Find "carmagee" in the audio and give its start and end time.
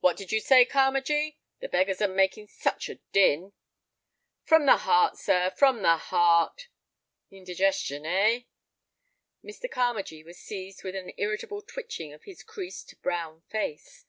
0.64-1.36, 9.70-10.24